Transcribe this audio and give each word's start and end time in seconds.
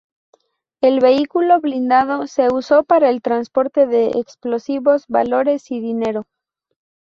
El 0.81 0.99
vehículo 0.99 1.61
blindado 1.61 2.25
se 2.25 2.47
usó 2.51 2.83
para 2.83 3.11
el 3.11 3.21
transporte 3.21 3.85
de 3.85 4.07
explosivos, 4.15 5.05
valores, 5.07 5.69
y 5.69 5.79
dinero. 5.79 6.25